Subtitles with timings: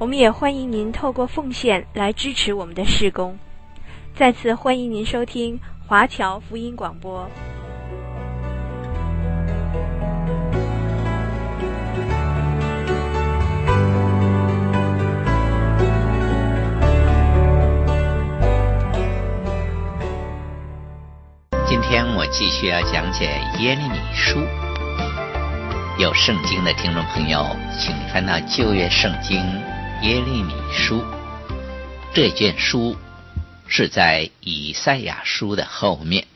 [0.00, 3.36] 我们也欢迎您透过奉献来支持我们的事工。
[4.14, 7.28] 再次欢迎您收听华侨福音广播。
[21.66, 23.26] 今天我继续要讲解
[23.58, 24.38] 耶利米书。
[25.98, 27.44] 有圣经的听众朋友，
[27.76, 29.42] 请翻到旧约圣经。
[30.00, 31.04] 耶利米书
[32.14, 32.96] 这卷书
[33.66, 36.28] 是在以赛亚书的后面。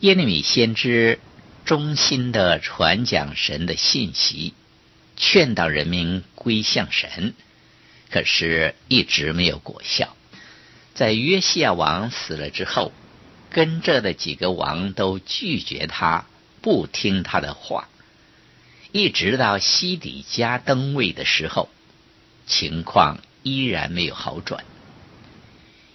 [0.00, 1.20] 耶利米先知
[1.66, 4.54] 衷心的传讲神的信息，
[5.18, 7.34] 劝导人民归向神，
[8.10, 10.16] 可是一直没有果效。
[10.94, 12.90] 在约西亚王死了之后，
[13.50, 16.24] 跟着的几个王都拒绝他，
[16.62, 17.90] 不听他的话，
[18.92, 21.68] 一直到西底家登位的时候。
[22.50, 24.64] 情况依然没有好转。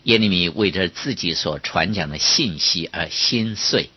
[0.04, 3.90] 耶利米为着自己所传讲的信息而心碎，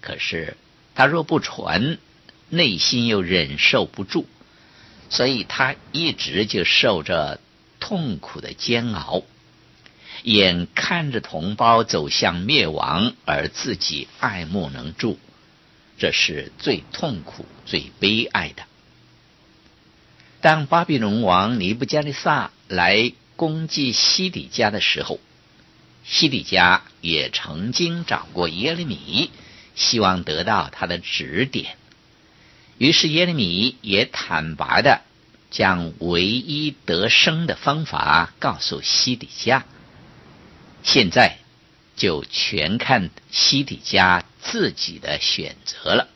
[0.00, 0.56] 可是
[0.94, 1.98] 他若不传，
[2.48, 4.26] 内心又忍受不住，
[5.10, 7.40] 所以他一直就受着
[7.80, 9.22] 痛苦的煎熬，
[10.22, 15.18] 眼看着同胞走向灭亡，而自己爱莫能助，
[15.98, 18.64] 这是最痛苦、最悲哀的。
[20.44, 25.18] 当巴比伦王尼布加利撒来攻击西底家的时候，
[26.04, 29.30] 西底家也曾经找过耶利米，
[29.74, 31.78] 希望得到他的指点。
[32.76, 35.00] 于是耶利米也坦白的
[35.50, 39.64] 将唯一得生的方法告诉西底家。
[40.82, 41.38] 现在
[41.96, 46.08] 就全看西底家自己的选择了。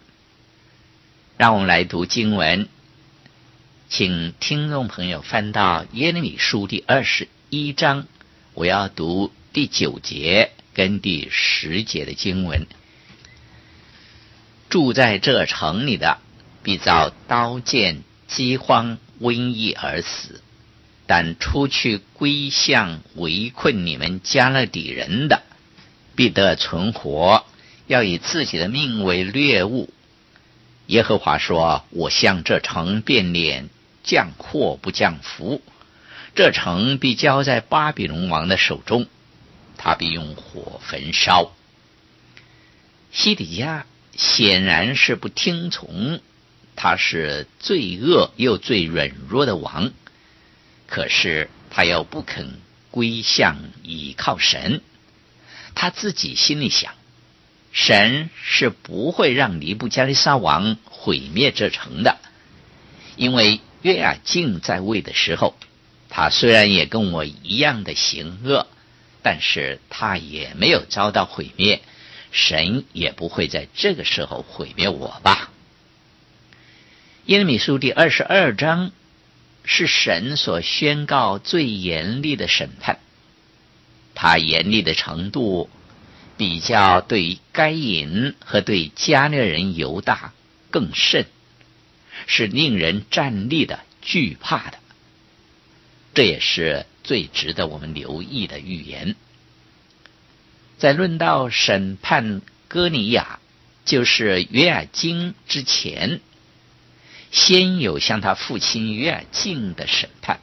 [1.39, 2.69] 让我们来读经文。
[3.89, 8.07] 请听众朋友翻到耶利米书第二十一章，
[8.53, 12.67] 我要读第九节跟第十节的经文。
[14.69, 16.19] 住在这城里的，
[16.63, 20.35] 必遭刀剑、饥荒、瘟疫而死；
[21.07, 25.43] 但出去归向围困你们迦勒底人的，
[26.15, 27.47] 必得存活，
[27.87, 29.89] 要以自己的命为掠物。
[30.89, 33.71] 耶和华说：“我向这城变脸。”
[34.09, 35.61] 降祸不降福，
[36.35, 39.07] 这城必交在巴比伦王的手中，
[39.77, 41.53] 他必用火焚烧。
[43.13, 43.85] 西底家
[44.17, 46.21] 显然是不听从，
[46.75, 49.93] 他是罪恶又最软弱的王，
[50.87, 52.61] 可是他又不肯
[52.91, 54.81] 归向倚靠神，
[55.75, 56.95] 他自己心里想，
[57.73, 62.17] 神是不会让尼布加利撒王毁灭这城的，
[63.15, 63.61] 因为。
[63.83, 65.55] 约雅敬在位的时候，
[66.09, 68.67] 他虽然也跟我一样的行恶，
[69.23, 71.81] 但是他也没有遭到毁灭，
[72.33, 75.51] 神也不会在这个时候毁灭我吧？
[77.27, 78.91] 耶利米书第二十二章
[79.63, 82.99] 是神所宣告最严厉的审判，
[84.15, 85.69] 他严厉的程度
[86.37, 90.33] 比较对该隐和对迦勒人犹大
[90.71, 91.27] 更甚。
[92.27, 94.79] 是令人战栗的、惧怕的，
[96.15, 99.15] 这也是最值得我们留意的预言。
[100.79, 103.41] 在论到审判歌尼雅，
[103.85, 106.21] 就是约尔金之前，
[107.31, 110.41] 先有向他父亲约尔敬的审判。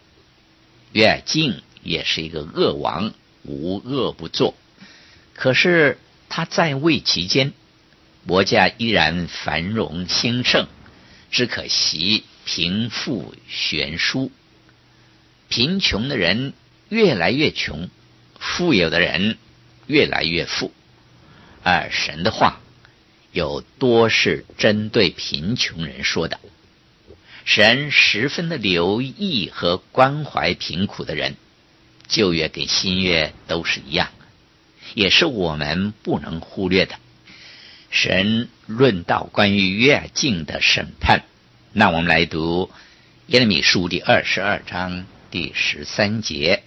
[0.92, 3.14] 约尔敬也是一个恶王，
[3.44, 4.56] 无恶不作。
[5.34, 6.00] 可是
[6.30, 7.54] 他在位期间，
[8.28, 10.68] 国家依然繁荣兴盛。
[11.36, 14.32] 只可惜贫富悬殊，
[15.50, 16.54] 贫穷的人
[16.88, 17.90] 越来越穷，
[18.40, 19.38] 富有的人
[19.86, 20.72] 越来越富。
[21.62, 22.62] 而神的话
[23.34, 26.40] 有多是针对贫穷人说的，
[27.44, 31.36] 神十分的留意和关怀贫苦的人，
[32.08, 34.10] 旧约跟新约都是一样，
[34.94, 36.98] 也是我们不能忽略的。
[37.90, 41.24] 神论到关于越境的审判，
[41.72, 42.72] 那我们来读
[43.28, 46.64] 耶利米书第二十二章第十三节：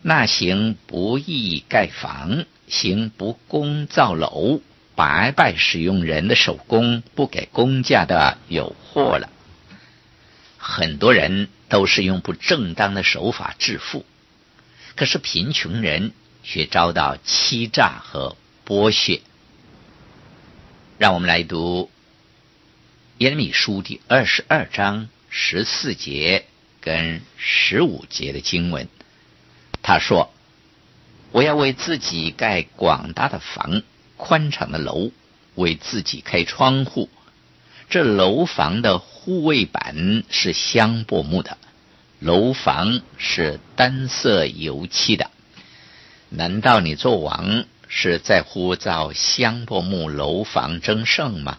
[0.00, 4.60] 那行不义盖房，行不公造楼，
[4.94, 9.28] 白白使用人的手工，不给工价的有祸了。
[10.56, 14.06] 很多人都是用不正当的手法致富，
[14.94, 16.12] 可是贫穷人
[16.44, 19.20] 却遭到欺诈和剥削。
[21.02, 21.90] 让我们来读
[23.18, 26.44] 耶利米书第二十二章十四节
[26.80, 28.86] 跟十五节的经文。
[29.82, 30.32] 他说
[31.32, 33.82] ：“我要为自己盖广大的房，
[34.16, 35.10] 宽敞的楼，
[35.56, 37.10] 为自己开窗户。
[37.90, 41.58] 这楼房的护卫板是香柏木的，
[42.20, 45.32] 楼房是单色油漆的。
[46.28, 51.58] 难道你做王是在乎造香柏木楼房争胜吗？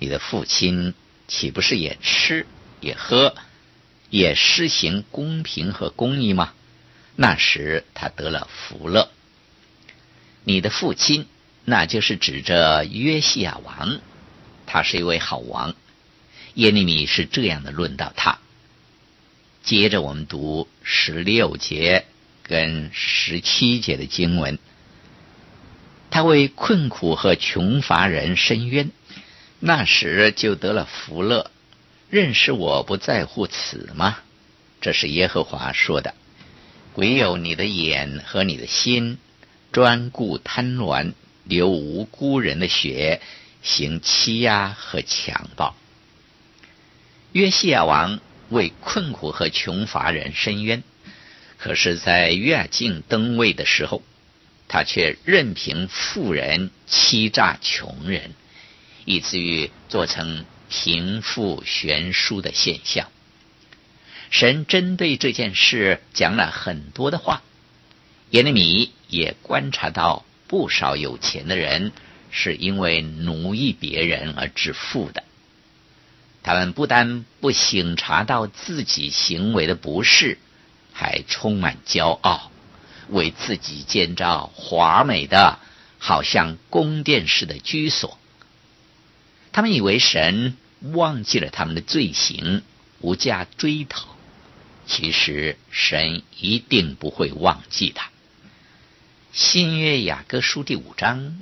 [0.00, 0.92] 你的父亲
[1.28, 2.48] 岂不是也吃
[2.80, 3.36] 也喝，
[4.10, 6.52] 也施行公平和公义吗？”
[7.14, 9.08] 那时他得了福乐。
[10.42, 11.28] 你的父亲，
[11.64, 14.00] 那就是指着约西亚王，
[14.66, 15.76] 他是一位好王。
[16.54, 18.40] 耶利米是这样的论到他。
[19.62, 22.04] 接着我们读十六节
[22.42, 24.58] 跟十七节的经文，
[26.12, 28.90] 他为困苦和穷乏人伸冤，
[29.60, 31.50] 那时就得了福乐。
[32.10, 34.18] 认识我不在乎此吗？
[34.82, 36.12] 这是耶和华说的。
[36.96, 39.16] 唯有你的眼和你的心
[39.72, 41.14] 专顾贪婪，
[41.44, 43.22] 流无辜人的血，
[43.62, 45.74] 行欺压和强暴。
[47.32, 48.20] 约西亚王
[48.50, 50.82] 为困苦和穷乏人伸冤，
[51.56, 54.02] 可是，在约雅敬登位的时候，
[54.72, 58.32] 他却任凭富人欺诈穷人，
[59.04, 63.08] 以至于做成贫富悬殊的现象。
[64.30, 67.42] 神针对这件事讲了很多的话，
[68.30, 71.92] 耶利米也观察到不少有钱的人
[72.30, 75.22] 是因为奴役别人而致富的。
[76.42, 80.38] 他们不但不省察到自己行为的不是，
[80.94, 82.51] 还充满骄傲，
[83.12, 85.60] 为自己建造华美的、
[85.98, 88.18] 好像宫殿似的居所。
[89.52, 92.62] 他们以为神忘记了他们的罪行，
[93.00, 94.16] 无加追讨。
[94.84, 98.00] 其实神一定不会忘记的。
[99.32, 101.38] 新约雅各书第五章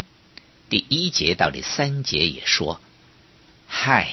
[0.69, 2.81] 第一节到第三节也说
[3.67, 4.13] ：“嗨，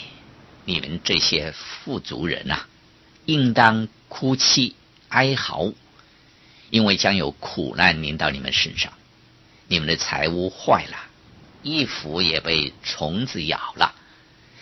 [0.63, 2.61] 你们这些富足人呐，
[3.25, 4.75] 应当哭泣
[5.09, 5.73] 哀嚎，
[6.69, 8.93] 因为将有苦难临到你们身上。
[9.67, 10.97] 你们的财物坏了，
[11.63, 13.95] 衣服也被虫子咬了，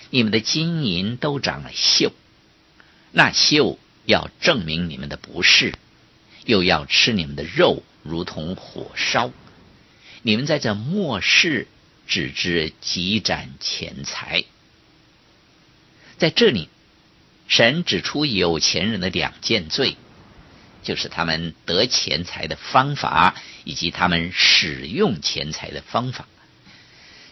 [0.09, 2.11] 你们的金银都长了锈，
[3.11, 5.73] 那锈。”要证明你们的不是，
[6.45, 9.31] 又要吃你们的肉，如同火烧。
[10.21, 11.67] 你们在这末世
[12.05, 14.43] 只知积攒钱财。
[16.19, 16.69] 在这里，
[17.47, 19.97] 神指出有钱人的两件罪，
[20.85, 23.35] 就是他们得钱财的方法，
[23.65, 26.25] 以及他们使用钱财的方法。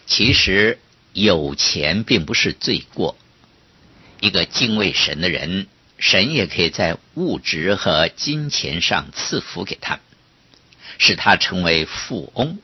[0.04, 0.78] 其实
[1.14, 3.16] 有钱并不是罪过，
[4.20, 5.68] 一个敬畏神的人。
[5.96, 10.00] 神也可以在物质和金钱上赐福给他，
[10.98, 12.58] 使他成为富翁。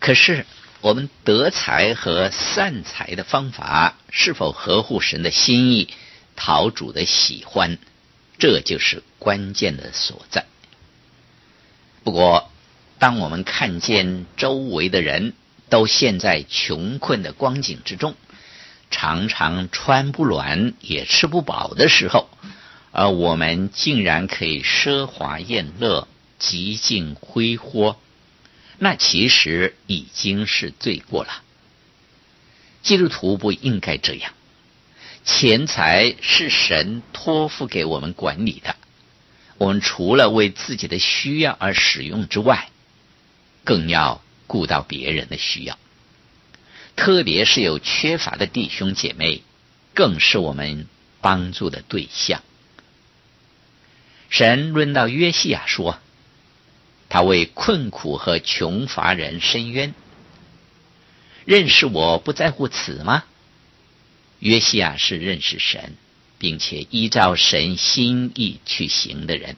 [0.00, 0.44] 可是，
[0.80, 5.88] 我们得财和散财的方法是否合乎神的心意，
[6.34, 7.78] 讨主的喜欢，
[8.38, 10.46] 这就是关键的所在。
[12.04, 12.50] 不过，
[12.98, 15.34] 当我们看见周围的人
[15.68, 18.14] 都陷在穷困的光景之中，
[18.90, 22.28] 常常穿不暖也吃不饱的时候，
[22.92, 27.98] 而我们竟然可以奢华宴乐、极尽挥霍，
[28.78, 31.42] 那其实已经是罪过了。
[32.82, 34.32] 基督徒不应该这样。
[35.30, 38.76] 钱财是神托付给我们管理的，
[39.58, 42.70] 我们除了为自己的需要而使用之外，
[43.62, 45.78] 更要顾到别人的需要。
[46.96, 49.42] 特别是有缺乏的弟兄姐妹，
[49.94, 50.88] 更是我们
[51.20, 52.42] 帮助的对象。
[54.30, 55.98] 神论到约西亚说
[57.10, 59.94] ：“他为困苦和穷乏人伸冤，
[61.44, 63.24] 认识我不在乎此吗？”
[64.38, 65.96] 约西亚是认识神，
[66.38, 69.56] 并且依照神心意去行的人。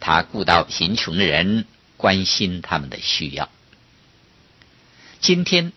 [0.00, 3.50] 他顾到贫穷的人，关心他们的需要。
[5.20, 5.72] 今天。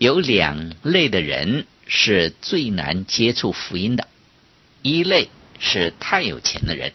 [0.00, 4.06] 有两类的人是最难接触福音的，
[4.80, 5.28] 一类
[5.58, 6.92] 是太有钱的人，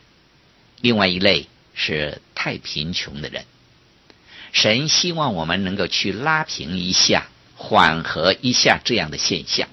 [0.80, 3.44] 另外一类是太贫穷的人。
[4.54, 9.68] 神希望我们能够去拉平一下、缓和一下这样的现象，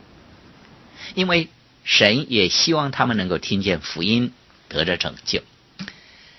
[1.14, 1.48] 因为
[1.84, 4.32] 神也希望他们能够听见福音，
[4.68, 5.42] 得着拯救。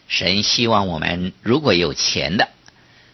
[0.08, 2.50] 神希望我们如果有钱的，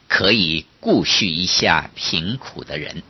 [0.07, 3.03] 可以顾恤一下贫苦的人。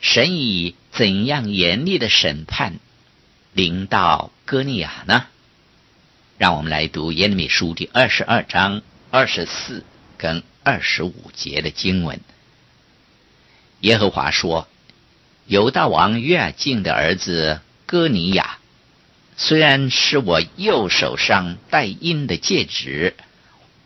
[0.00, 2.78] 神以怎样严厉的审判
[3.52, 5.26] 临到歌尼亚呢？
[6.38, 9.84] 让我们来读耶利米书第二十二章二十四
[10.16, 12.20] 跟二十五节的经文。
[13.80, 14.66] 耶和华说
[15.50, 18.58] ：“犹大王约雅敬的儿子哥尼雅，
[19.36, 23.16] 虽然是我右手上戴印的戒指，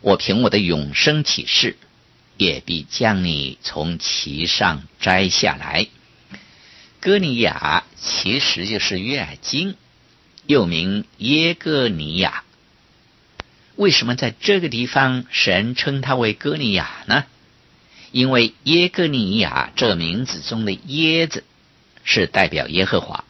[0.03, 1.79] 我凭我的永生起誓，
[2.37, 5.87] 也必将你从其上摘下来。”
[7.01, 9.75] 哥尼雅其实就是约雅敬，
[10.47, 12.45] 又名耶哥尼雅。
[13.77, 17.25] 为什么在这个地方神称他为哥尼雅呢？
[18.13, 21.43] 因为耶哥尼雅这名字中的“耶”字
[22.05, 23.25] 是代表耶和华，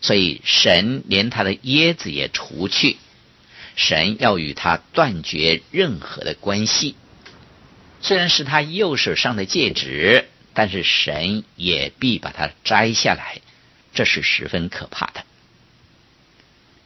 [0.00, 2.96] 所以神连他的“椰子也除去，
[3.76, 6.94] 神要与他断绝任何的关系。
[8.00, 13.40] 虽然是他右手上的戒指，但是神也必把它摘下来，
[13.92, 15.24] 这是十分可怕的。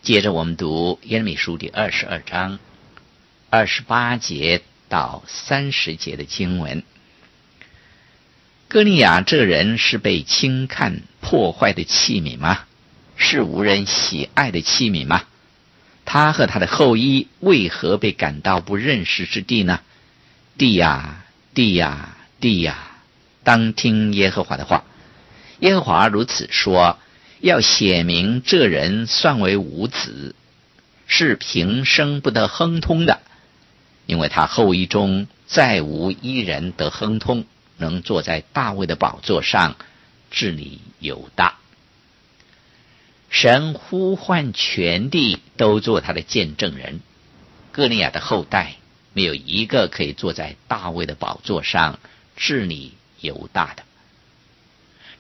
[0.01, 2.59] 接着我们读耶利米书第二十二章。
[3.51, 6.83] 二十八节到三十节的经文，
[8.69, 12.67] 歌利亚这人是被轻看破坏的器皿吗？
[13.17, 15.23] 是无人喜爱的器皿吗？
[16.05, 19.81] 他和他的后裔为何被赶到不认识之地呢？
[20.59, 22.99] 地呀，地呀，地呀！
[23.43, 24.85] 当听耶和华的话。
[25.61, 26.99] 耶和华如此说：
[27.41, 30.35] 要写明这人算为无子，
[31.07, 33.23] 是平生不得亨通的。
[34.05, 37.47] 因为他后裔中再无一人得亨通，
[37.79, 39.77] 能坐在大卫的宝座上
[40.31, 41.57] 治理犹大。
[43.31, 47.01] 神呼唤全地都做他的见证人。
[47.73, 48.77] 哥尼雅的后代
[49.15, 51.99] 没有一个可以坐在大卫的宝座上
[52.37, 53.85] 治理犹大的。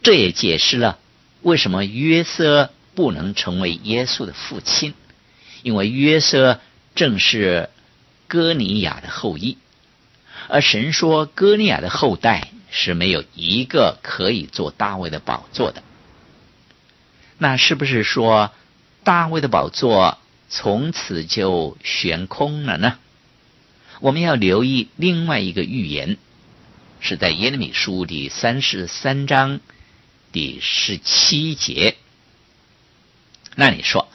[0.02, 0.98] 这也解释了
[1.42, 4.94] 为什么约瑟不能成为耶稣的父亲，
[5.62, 6.60] 因为约瑟
[6.94, 7.70] 正是。
[8.30, 9.56] 哥尼雅的后裔，
[10.48, 15.82] 而神说歌利亚的后代是没有一个可以做大卫的宝座的。
[17.36, 18.50] 那是不是说
[19.04, 22.98] 大卫的宝座从此就悬空了呢？
[24.00, 26.16] 我们要留意另外一个预言，
[27.00, 29.60] 是在耶利米书第三十三章
[30.32, 31.96] 第十七节。
[33.54, 34.08] 那你说，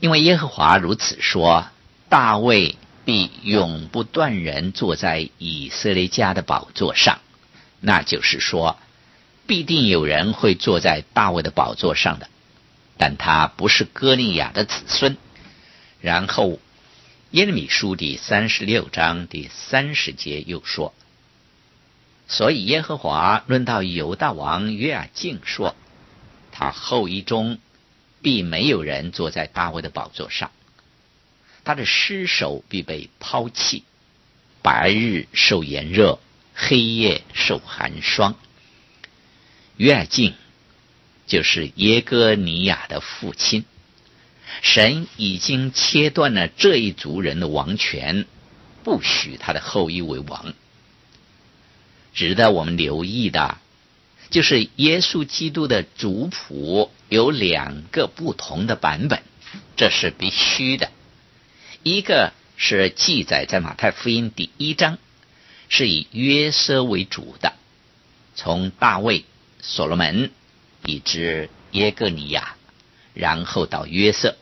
[0.00, 1.66] 因为耶和华如此说，
[2.08, 2.76] 大卫。
[3.04, 7.18] 必永不断人坐在以色列家的宝座上，
[7.80, 8.78] 那就是说，
[9.46, 12.28] 必定有人会坐在大卫的宝座上的，
[12.98, 15.16] 但他不是歌利亚的子孙。
[16.00, 16.60] 然后，
[17.32, 20.94] 耶利米书第三十六章第三十节又说
[22.28, 25.74] ：“所以耶和华论到犹大王约雅敬说，
[26.52, 27.58] 他后裔中
[28.20, 30.52] 必没有人坐在大卫的宝座上。”
[31.64, 33.84] 他的尸首必被抛弃，
[34.62, 36.18] 白日受炎热，
[36.54, 38.34] 黑夜受寒霜。
[39.76, 40.34] 约雅敬
[41.26, 43.64] 就是耶哥尼亚的父亲，
[44.60, 48.26] 神已经切断了这一族人的王权，
[48.84, 50.54] 不许他的后裔为王。
[52.12, 53.58] 值得我们留意的，
[54.30, 59.22] 就是耶稣基督的族谱有两个不同的版本，
[59.76, 60.90] 这是必须的。
[61.84, 64.98] 一个是记载在马太福音第一章，
[65.68, 67.54] 是以约瑟为主的，
[68.36, 69.24] 从大卫、
[69.60, 70.30] 所罗门
[70.86, 72.54] 以至耶格尼亚，
[73.14, 74.36] 然后到约瑟，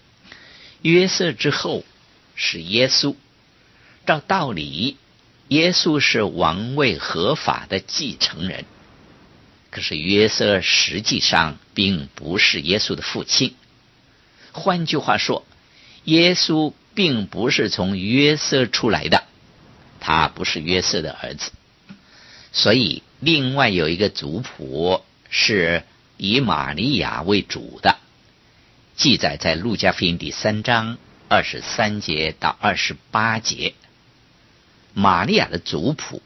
[0.83, 1.83] 约瑟之后
[2.35, 3.17] 是耶稣。
[4.05, 4.99] 照道理，
[5.49, 8.67] 耶稣是王位合法的继承人，
[9.71, 13.55] 可是约瑟实际上并不是耶稣的父亲。
[14.53, 15.47] 换句话说，
[16.05, 16.75] 耶稣。
[17.01, 19.25] 并不是从约瑟出来的，
[20.01, 21.51] 他不是约瑟的儿子，
[22.53, 25.83] 所以另外有一个族谱是
[26.19, 27.97] 以玛利亚为主的，
[28.97, 33.73] 记载在路加福音第三章二十三节到二十八节。
[34.93, 36.21] 玛利亚的族谱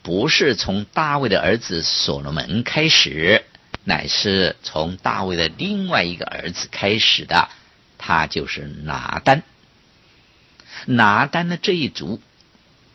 [0.00, 3.44] 不是从大卫的儿子所罗门开始，
[3.84, 7.50] 乃是从大卫的另外一个儿子开始的，
[7.98, 9.42] 他就是拿单。
[10.84, 12.20] 拿单的这一族，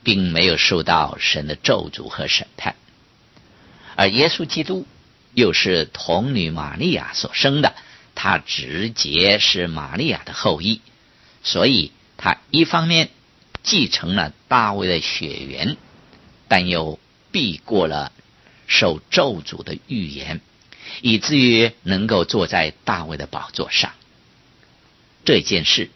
[0.04, 2.76] 并没有受到神的咒诅和审判，
[3.96, 4.86] 而耶稣基督
[5.34, 7.74] 又是童女玛利亚所生的，
[8.16, 10.82] 他直接是玛利亚的后裔，
[11.44, 13.10] 所以他一方面
[13.64, 15.78] 继承了大卫的血缘，
[16.48, 17.00] 但又
[17.32, 18.12] 避过了
[18.68, 20.42] 受咒诅的预言，
[21.02, 23.92] 以至于能够坐在大卫的宝座上。
[25.24, 25.92] 这件事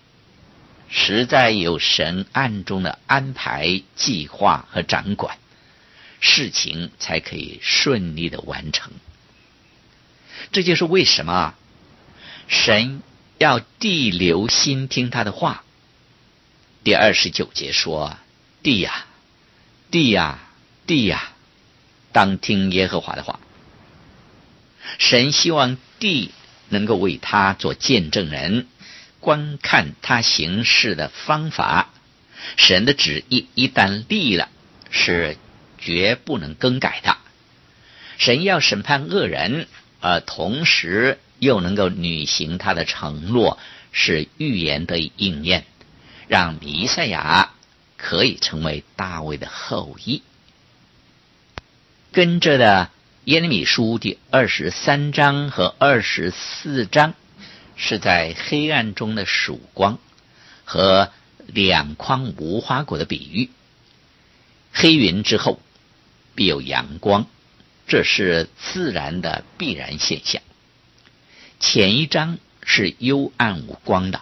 [0.90, 5.38] 实在有神暗中的安排、计划和掌管，
[6.20, 8.94] 事情才可以顺利的完成。
[10.52, 11.56] 这就是为什么
[12.48, 13.02] 神
[13.38, 15.64] 要地留心听他的话。
[16.84, 18.18] 第二十九节说
[18.62, 19.06] ：“地呀，
[19.90, 20.40] 地呀，
[20.86, 21.34] 地呀，
[22.12, 23.40] 当听耶和华的话。”
[25.00, 26.32] 神希望地
[26.70, 28.68] 能够为他做见证人。
[29.26, 31.90] 观看他行事的方法，
[32.58, 34.50] 神的旨意一旦立了，
[34.92, 35.36] 是
[35.80, 37.18] 绝不能更改的。
[38.20, 39.68] 神要审判恶人，
[40.00, 43.58] 而同时又能够履行他的承诺，
[43.92, 45.66] 是预言的应验，
[46.28, 47.50] 让弥赛亚
[47.98, 50.22] 可以成为大卫的后裔。
[52.12, 52.92] 跟着的
[53.24, 57.16] 耶利米书第二十三章和二十四章。
[57.76, 60.00] 是在黑暗中的曙光
[60.64, 61.12] 和
[61.46, 63.50] 两筐无花果的比喻。
[64.72, 65.60] 黑云之后
[66.36, 67.28] 必有阳光，
[67.88, 70.42] 这是自然的必然现象。
[71.60, 74.22] 前一章是幽暗无光的、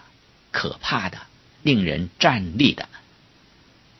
[0.51, 1.19] 可怕的、
[1.61, 2.89] 令人战栗的，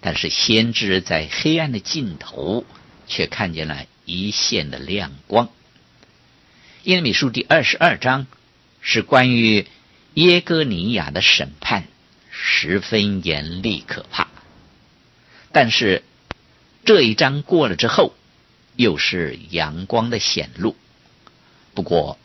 [0.02, 2.66] 但是先知在黑暗的尽头
[3.08, 5.50] 却看见了一线的亮光。
[6.84, 8.28] 耶利米书第二十二章。
[8.86, 9.66] 是关于
[10.14, 11.86] 耶哥尼亚的审判，
[12.30, 14.28] 十分严厉可怕。
[15.54, 16.04] 但是
[16.84, 18.14] 这一章过了之后，
[18.76, 20.76] 又是阳光的显露。
[21.74, 22.20] 不过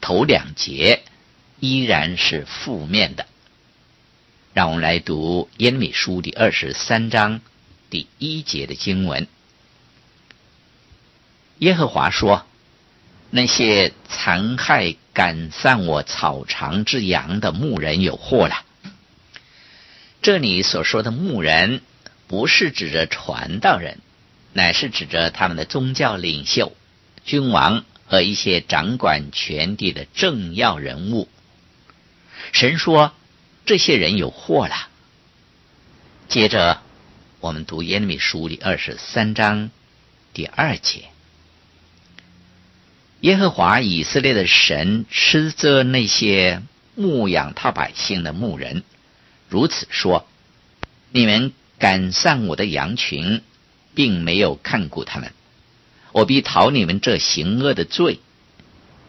[0.00, 1.02] 头两节
[1.58, 3.26] 依然是负面的。
[4.54, 7.40] 让我们来读耶利米书第二十三章
[7.90, 9.26] 第一节的经文。
[11.58, 12.46] 耶和华说。
[13.30, 18.64] 那些残害赶散我草场之羊的牧人有祸了。
[20.20, 21.80] 这里所说的牧人，
[22.26, 23.98] 不是指着传道人，
[24.52, 26.76] 乃是指着他们的宗教领袖、
[27.24, 31.28] 君王和一些掌管权力的政要人物。
[32.52, 33.14] 神说，
[33.64, 34.88] 这些人有祸了。
[36.28, 36.82] 接着，
[37.38, 39.70] 我们读耶利米书第二十三章
[40.34, 41.10] 第二节。
[43.20, 46.62] 耶和华以色列的神斥责那些
[46.94, 48.82] 牧养他百姓的牧人，
[49.50, 50.26] 如此说：
[51.10, 53.42] 你们赶散我的羊群，
[53.94, 55.32] 并没有看顾他们，
[56.12, 58.20] 我必讨你们这行恶的罪。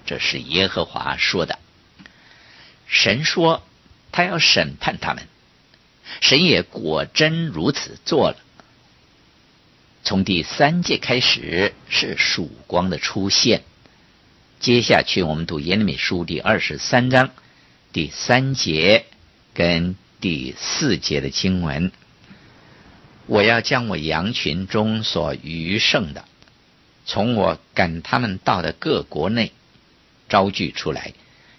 [0.05, 1.57] 这是耶和华说的。
[2.87, 3.63] 神说
[4.11, 5.25] 他要审判他们，
[6.19, 8.37] 神也果真如此做了。
[10.03, 13.63] 从第三届开始是曙光的出现。
[14.61, 17.31] 接下去，我们读耶利米书第二十三章
[17.91, 19.07] 第三节
[19.55, 21.91] 跟第四节的经文。
[23.25, 26.25] 我要将我羊群中所余剩的，
[27.07, 29.51] 从我赶他们到的各国内
[30.29, 31.13] 招聚出来，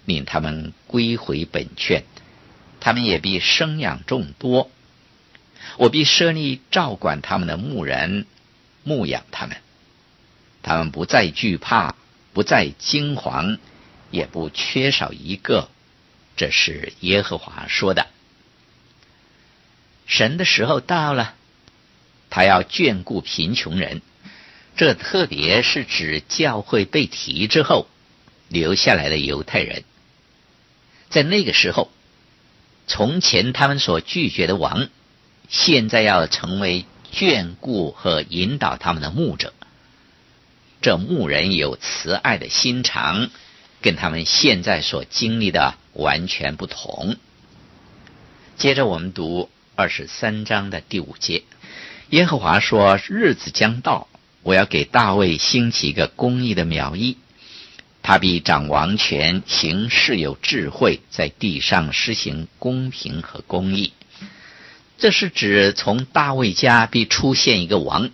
[0.05, 2.05] 令他们归回本圈。
[2.79, 4.71] 他们也必生养众多。
[5.75, 8.25] 我必设立照管他们的牧人，
[8.85, 9.57] 牧养他们，
[10.61, 11.97] 他们不再惧怕。
[12.33, 13.59] 不再惊惶，
[14.11, 15.69] 也不缺少一个，
[16.35, 18.07] 这是耶和华说的。
[20.05, 21.35] 神的时候到了，
[22.29, 24.01] 他要眷顾贫穷人，
[24.75, 27.87] 这特别是指教会被提之后
[28.49, 29.83] 留下来的犹太人。
[31.09, 31.91] 在那个时候，
[32.87, 34.89] 从前他们所拒绝的王，
[35.47, 39.53] 现在要成为眷顾和引导他们的牧者。
[40.83, 43.29] 这牧人有慈爱的心肠，
[43.81, 47.15] 跟他们现在所经历的完全不同。
[48.57, 51.43] 接着我们读二十三章的第五节，
[52.09, 54.09] 耶和华说：“日子将到，
[54.41, 57.15] 我要给大卫兴起一个公义的苗裔，
[58.01, 63.93] 他必掌王权，行事有智慧，在地上施行公平和公义。”
[64.99, 68.11] 这是指从大卫家必出现一个王。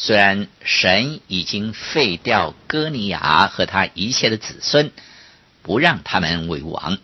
[0.00, 4.92] 虽然神已经废掉哥尼雅和他一切的子孙，
[5.62, 6.98] 不让他们为王，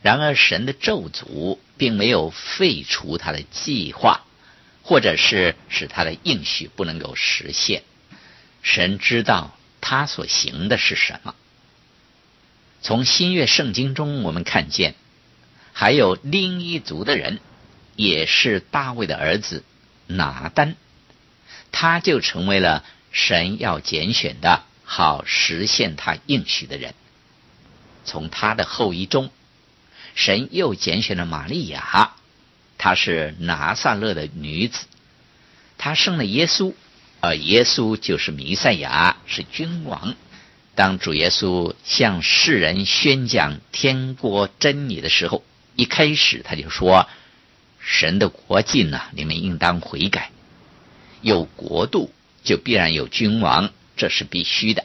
[0.00, 4.22] 然而神的咒诅并没有废除他的计划，
[4.84, 7.82] 或者是使他的应许不能够实现。
[8.62, 11.34] 神知道他所行的是什么。
[12.80, 14.94] 从新约圣经中，我们看见
[15.72, 17.40] 还有另一族的人，
[17.96, 19.64] 也是大卫的儿子
[20.06, 20.76] 拿单，
[21.76, 26.94] 他就成为了神要拣选的好实现他应许的人。
[28.04, 29.30] 从他的后裔中，
[30.14, 32.14] 神又拣选了玛利亚，
[32.78, 34.86] 她是拿撒勒的女子，
[35.76, 36.74] 她生了耶稣，
[37.20, 40.14] 而耶稣就是弥赛亚，是君王。
[40.76, 45.42] 当主耶稣向世人宣讲天国真理的时候，
[45.74, 47.08] 一开始他就说
[47.82, 50.30] ：“神的国近了，你们应当悔改。
[51.24, 52.12] 有国度，
[52.44, 54.84] 就必然有君王，这是必须的。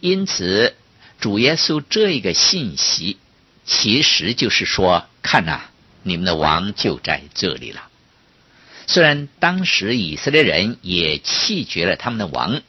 [0.00, 0.74] 因此。”
[1.18, 3.16] 主耶稣这一个信息，
[3.64, 5.62] 其实就是说，看呐、
[6.02, 7.88] 你们的王就在这里了。
[8.86, 12.60] 虽然当时以色列人也弃绝了他们的王，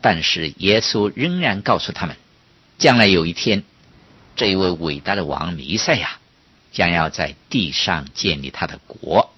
[0.00, 2.16] 但是耶稣仍然告诉他们，
[2.78, 3.64] 将来有一天，
[4.34, 6.18] 这一位伟大的王弥赛亚
[6.72, 9.30] 将要在地上建立他的国。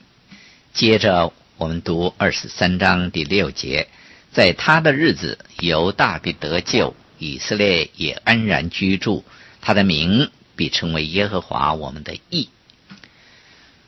[0.73, 3.89] 接着我们读二十三章第六节，
[4.31, 6.95] 在他的日子，犹大必得救。
[7.19, 9.25] 以色列也安然居住，
[9.63, 12.51] 他的名必称为耶和华我们的义。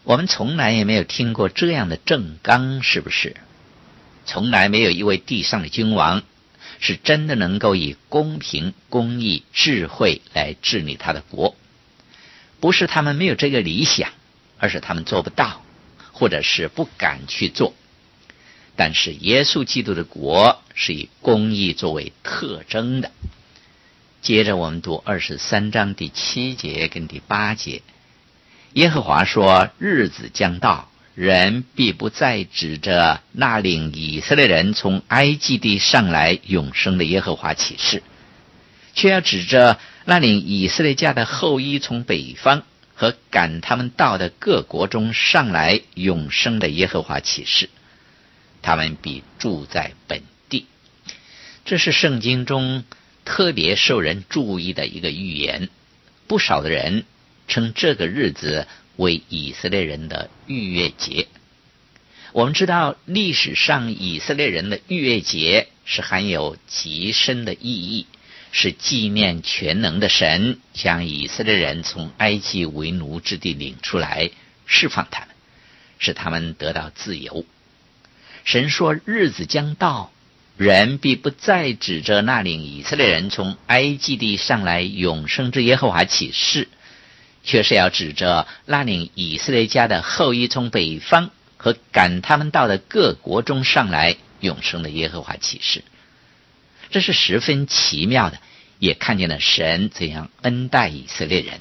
[0.02, 3.37] 我们从来也没有听过这样的政纲，是不是？
[4.24, 6.22] 从来没有一位地上的君王
[6.81, 11.54] 是真的能够以公平、公义、智慧来治理他的国。
[12.61, 14.09] 不是他们没有这个理想，
[14.57, 15.61] 而是他们做不到，
[16.18, 17.74] 或者是不敢去做。
[18.74, 23.12] 但是耶稣基督的国是以公义作为特征的。
[24.20, 27.83] 接着我们读二十三章第七节跟第八节，
[28.72, 38.02] 耶和华说：“日子将到，人必不再指着那领以色列人从埃及地上来永生的耶和华起誓，
[38.94, 42.64] 却要指着那领以色列家的后裔从北方
[42.98, 47.70] 和赶他们到的各国中上来永生的耶和华启示。”
[48.61, 50.66] 他们必住在本地，
[51.64, 52.82] 这是圣经中
[53.24, 55.68] 特别受人注意的一个预言。
[56.26, 57.04] 不少的人
[57.46, 61.28] 称这个日子为以色列人的逾越节。
[62.32, 68.06] 我们知道，历史上以色列人的逾越节是含有极深的意义，
[68.50, 74.30] 是纪念全能的神将以色列人从埃及为奴之地领出来，
[74.66, 75.28] 释放他们，
[75.98, 77.44] 使他们得到自由。
[78.44, 80.11] 神说：“日子将到，
[80.56, 86.68] 人必不再指着那领以色列人从埃及地上来永生之耶和华起誓，
[87.44, 95.84] 却是要指着那领以色列家的后裔从北方和赶他们到的各国中上来永生的耶和华起誓。
[96.90, 98.38] 这是十分奇妙的，
[98.79, 101.61] 也看见了神怎样恩待以色列人。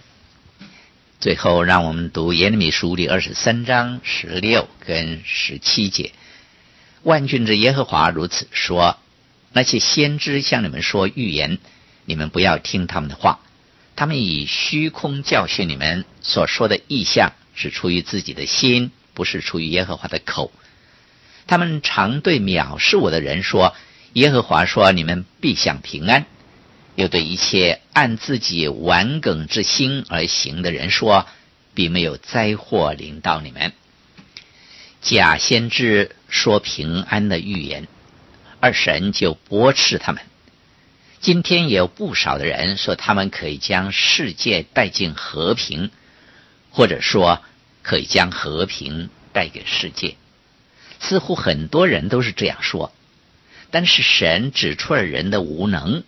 [1.19, 6.13] 最后，让我们读耶利米书第二十三章十六跟十七节。”
[7.03, 8.97] 万军之耶和华如此说：
[9.51, 11.57] 那些先知向你们说预言，
[12.05, 13.39] 你们不要听他们的话。
[13.95, 20.51] 他们以虚空教训你们，所说的异象是出于自己的心，不是出于耶和华的口。
[21.47, 23.75] 他们常对藐视我的人说：
[24.17, 26.23] 耶和华说，你们必享平安；
[26.95, 31.27] 又对一切按自己顽梗之心而行的人说：
[31.75, 33.73] 必没有灾祸临到你们。
[35.01, 37.87] 假先知说平安的预言，
[38.59, 40.23] 而神就驳斥他们。
[41.19, 45.91] 今天也有不少的人说他们可以将世界带进和平，
[46.71, 47.43] 或者说
[47.83, 50.15] 可以将和平带给世界。
[50.99, 52.91] 似乎很多人都是这样说，
[53.71, 56.03] 但是神指出了人的无能，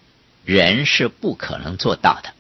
[0.46, 2.34] 人是不可能做到的。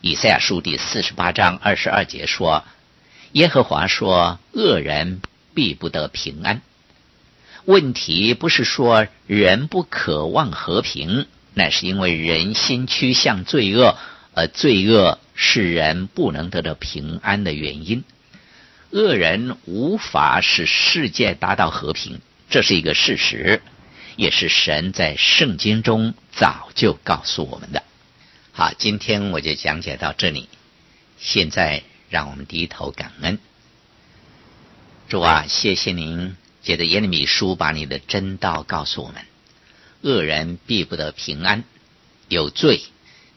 [0.00, 2.64] 以赛亚书第四十八章二十二节说。
[3.32, 5.20] 耶和华说：“恶人
[5.54, 6.62] 必不得平安。”
[7.66, 13.98] 问题不是说人不渴望和平，乃是因为人心趋向罪恶，
[14.34, 18.04] 而罪恶是人不能得到平安的原因。
[18.90, 23.62] 恶人无法使世界达到和平，这是一个事实，
[24.16, 27.82] 也是神在圣经中早就告诉我们的。
[28.52, 30.48] 好，今天我就讲解到这里，
[31.18, 31.82] 现在。
[32.10, 33.40] 让我们低头感恩，
[35.08, 39.26] 主啊，谢谢您借着耶利米书把你的真道告诉我们：
[40.02, 41.64] 恶人必不得平安，
[42.28, 42.82] 有罪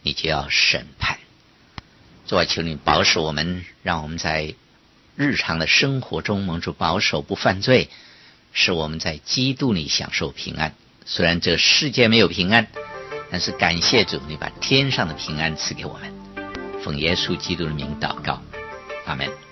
[0.04, 1.18] 你就要审判。
[2.28, 4.54] 主啊，求你保守我们，让我们在
[5.16, 7.90] 日常的生活中蒙主保守不犯罪，
[8.52, 10.74] 使我们在基督里享受平安。
[11.06, 12.68] 虽然这世界没有平安，
[13.32, 16.14] 但是感谢主，你把天上的平安赐给我们。
[16.84, 18.42] 奉耶稣基督的名祷告，
[19.06, 19.47] 阿门。